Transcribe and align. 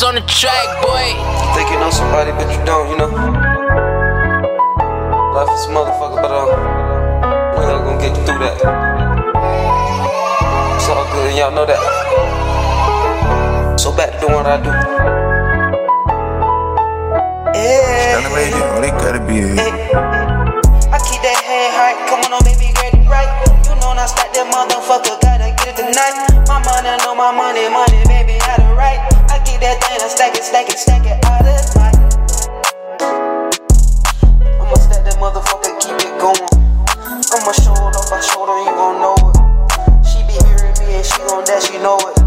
Beats 0.00 0.08
on 0.08 0.14
the 0.14 0.22
track, 0.22 0.80
boy. 0.80 1.12
You 1.12 1.48
think 1.52 1.68
you 1.68 1.76
know 1.78 1.90
somebody, 1.90 2.32
but 2.32 2.48
you 2.48 2.64
don't, 2.64 2.88
you 2.88 2.96
know? 2.96 3.12
Life 5.36 5.52
is 5.52 5.66
a 5.66 5.76
motherfucker, 5.76 6.22
but 6.24 6.32
um, 6.32 6.48
we 7.52 7.64
all 7.68 7.84
gonna 7.84 8.00
get 8.00 8.16
you 8.16 8.24
through 8.24 8.40
that. 8.40 8.56
It's 10.76 10.88
all 10.88 11.04
good, 11.12 11.28
and 11.28 11.36
y'all 11.36 11.52
know 11.52 11.66
that. 11.66 11.78
So 13.78 13.92
back 13.94 14.12
to 14.12 14.20
doing 14.20 14.32
what 14.32 14.46
I 14.46 14.56
do. 14.56 14.72
Down 17.52 18.22
the 18.24 18.30
radio, 18.32 18.56
oh, 18.56 18.80
they 18.80 18.90
gotta 18.96 19.20
be 19.20 19.34
here. 19.34 19.52
I 20.88 20.96
keep 21.04 21.20
that 21.20 21.36
head 21.44 21.76
high, 21.76 21.92
come 22.08 22.24
on, 22.32 22.40
baby, 22.48 22.72
get 22.72 22.94
it 22.96 23.04
right. 23.04 23.28
You 23.68 23.76
know, 23.76 23.92
I 23.92 24.06
stack 24.06 24.32
that 24.32 24.48
motherfucker, 24.48 25.20
gotta 25.20 25.52
get 25.60 25.68
it 25.68 25.92
tonight. 25.92 26.48
My 26.48 26.56
money, 26.64 26.88
know 27.04 27.14
my 27.14 27.36
money, 27.36 27.68
money, 27.68 28.00
baby, 28.08 28.19
it, 30.40 30.44
stack 30.44 30.68
it, 30.68 30.78
stack 30.78 31.06
it 31.06 31.24
out 31.26 31.44
of 31.44 31.76
night. 31.76 31.94
I'ma 34.58 34.74
stack 34.74 35.04
that 35.04 35.16
motherfucker, 35.20 35.78
keep 35.80 35.96
it 36.00 36.18
going. 36.18 36.48
I'ma 36.88 37.52
show 37.52 37.72
it 37.72 37.96
off, 37.96 38.12
I 38.12 38.20
showed 38.20 38.48
you 38.64 38.72
gon' 38.72 39.00
know 39.00 39.16
it. 39.28 40.06
She 40.06 40.22
be 40.24 40.32
hearing 40.48 40.72
me 40.80 40.96
and 40.96 41.04
she 41.04 41.18
gon' 41.28 41.44
that, 41.44 41.62
she 41.62 41.78
know 41.78 41.98
it. 41.98 42.19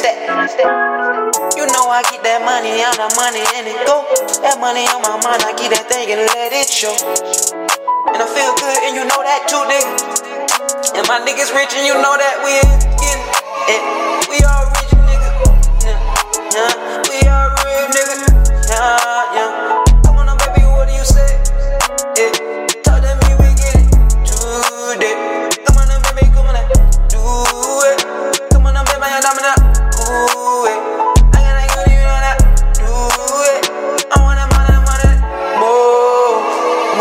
The. 0.00 0.12
You 1.56 1.68
know 1.68 1.84
I 1.92 2.00
keep 2.08 2.24
that 2.24 2.40
money, 2.48 2.80
I'm 2.80 2.96
the 2.96 3.12
money 3.12 3.44
and 3.60 3.68
it 3.68 3.76
go. 3.84 4.08
That 4.40 4.56
money 4.56 4.88
on 4.88 5.04
my 5.04 5.20
mind, 5.20 5.44
I 5.44 5.52
keep 5.52 5.68
that 5.76 5.84
thing 5.92 6.08
and 6.08 6.24
let 6.32 6.52
it 6.56 6.68
show. 6.68 6.96
And 6.96 8.16
I 8.16 8.26
feel 8.32 8.52
good 8.56 8.78
and 8.88 8.96
you 8.96 9.04
know 9.04 9.20
that 9.20 9.44
too, 9.52 9.60
nigga. 9.68 10.96
And 10.96 11.04
my 11.08 11.20
niggas 11.20 11.52
rich 11.52 11.76
and 11.76 11.84
you 11.84 11.92
know 12.00 12.16
that 12.16 12.40
we 12.40 12.56
ain't 12.56 12.80
getting 12.96 13.28
it. 13.68 14.11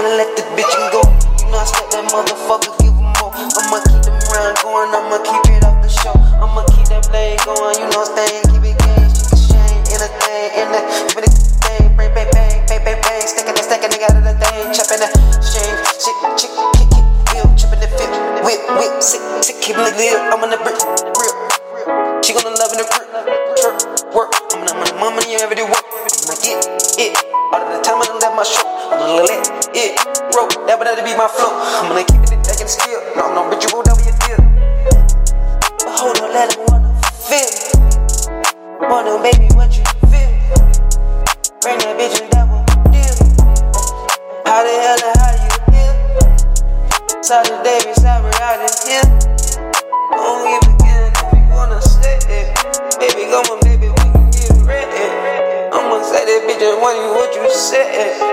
I'm 0.01 0.09
gonna 0.09 0.17
let 0.17 0.33
the 0.33 0.41
bitch 0.57 0.65
and 0.65 0.89
go. 0.89 1.05
You 1.45 1.53
know 1.53 1.61
I 1.61 1.65
step 1.69 1.85
that 1.93 2.01
motherfucker, 2.09 2.73
give 2.81 2.89
him 2.89 3.13
more. 3.21 3.29
I'ma 3.37 3.77
keep 3.85 4.01
them 4.01 4.17
round 4.33 4.57
going, 4.65 4.89
I'ma 4.89 5.21
keep 5.21 5.45
it 5.53 5.61
off 5.61 5.77
the 5.77 5.93
show. 5.93 6.17
I'ma 6.41 6.65
keep 6.73 6.89
that 6.89 7.05
blade 7.13 7.37
going, 7.45 7.77
you 7.77 7.85
know 7.85 8.01
staying, 8.09 8.41
keep 8.49 8.65
it 8.65 8.81
shake 8.81 9.13
the 9.29 9.37
shame, 9.37 10.57
in 10.57 10.73
the, 10.73 10.81
give 11.05 11.21
it 11.21 11.29
a 11.29 11.33
thing, 11.61 11.93
bang, 11.93 12.09
bang, 12.17 12.29
bang, 12.33 12.65
bang, 12.65 12.81
bang, 12.81 12.97
bang, 12.97 13.25
sticking 13.29 13.53
it, 13.53 13.61
stacking 13.61 13.93
it, 13.93 14.01
out 14.01 14.17
of 14.17 14.25
the 14.25 14.33
thing, 14.41 14.73
chopping 14.73 15.05
the 15.05 15.09
shame, 15.37 15.77
shit, 16.01 16.17
chick, 16.33 16.49
kick, 16.49 16.89
kick, 16.97 17.05
wheel, 17.29 17.45
chipping 17.53 17.77
the 17.77 17.89
fit, 17.93 18.09
whip, 18.41 18.57
whip, 18.81 19.05
sick, 19.05 19.21
sick, 19.45 19.61
keep 19.61 19.77
it 19.77 19.85
lit, 20.01 20.17
I'm 20.17 20.41
on 20.41 20.49
the 20.49 20.57
brick, 20.65 20.81
real. 21.13 21.37
She 22.25 22.33
gonna 22.33 22.57
love 22.57 22.73
in 22.73 22.81
the 22.81 22.89
grip, 22.89 23.05
work. 24.17 24.33
I'm 24.49 24.65
gonna, 24.65 24.73
I'm 24.73 24.81
gonna, 24.81 24.97
mama, 24.97 25.21
you 25.29 25.37
every 25.37 25.61
day 25.61 25.65
work. 25.69 25.85
I'm 25.85 26.09
gonna 26.09 26.41
get 26.41 26.57
it. 26.97 27.13
All 27.53 27.61
of 27.61 27.69
the 27.69 27.85
time, 27.85 28.01
I'm 28.01 28.09
gonna 28.09 28.17
let 28.17 28.33
my 28.33 28.41
show. 28.41 28.65
I'm 28.65 28.97
gonna 28.97 29.29
let 29.29 29.50
it 30.81 30.89
roll. 30.89 30.95
That 30.95 30.95
would 30.97 31.05
be 31.05 31.15
my 31.17 31.27
flow. 31.27 31.53
I'm 31.81 31.89
gonna 31.89 32.05
keep 32.05 32.21
it, 32.21 32.43
taking 32.43 32.67
skill. 32.67 33.01
No, 33.15 33.33
no 33.33 33.49
bitch, 33.49 33.65
you 33.65 33.75
will 33.75 33.83
never 33.85 34.01
your 34.01 34.17
deal. 34.25 34.41
But 35.77 35.93
hold 35.97 36.17
on, 36.19 36.33
let 36.33 36.53
him 36.53 36.65
wanna 36.67 36.93
feel. 37.05 37.49
Wanna, 38.89 39.21
baby, 39.21 39.47
what 39.53 39.71
you 39.77 39.85
feel? 40.09 40.31
Bring 41.61 41.77
that 41.79 41.93
bitch 41.97 42.17
and 42.21 42.31
that 42.33 42.45
will 42.49 42.65
deal. 42.89 43.15
How 44.45 44.63
the 44.65 44.73
hell 44.81 45.01
and 45.05 45.17
how 45.21 45.33
you 45.37 45.51
feel? 45.69 45.95
Sorry, 47.23 47.55
David, 47.63 47.95
sorry, 48.01 48.31
out 48.41 48.61
of 48.61 48.73
here. 48.85 49.05
Don't 50.17 50.41
give 50.49 50.65
a 50.65 50.77
damn 50.81 51.13
if 51.13 51.33
you 51.33 51.43
wanna 51.53 51.81
say 51.81 52.17
it. 52.25 52.49
Baby, 52.97 53.29
come 53.29 53.45
on, 53.53 53.59
baby, 53.61 53.89
we 53.89 54.05
can 54.09 54.29
get 54.33 54.51
ready. 54.65 55.05
I'ma 55.71 56.01
say 56.01 56.25
that 56.25 56.41
bitch 56.49 56.61
and 56.61 56.81
want 56.81 56.97
you 56.97 57.09
what 57.13 57.33
you 57.35 57.49
said. 57.53 58.30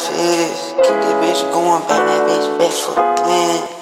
The. 0.00 0.74
Keep 0.76 0.86
that 0.86 1.22
bitch 1.22 1.42
going, 1.52 1.82
bang 1.86 2.06
that 2.06 2.22
bitch 2.26 2.58
back 2.58 2.72
for 2.72 2.94
twin. 3.22 3.79